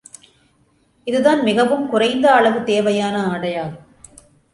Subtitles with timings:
[1.07, 3.85] இதுதான் மிகவும் குறைந்த அளவு தேவையான ஆடையாகும்.